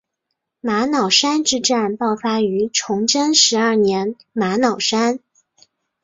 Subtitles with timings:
[0.61, 5.19] 玛瑙山之战爆发于崇祯十二年玛瑙山。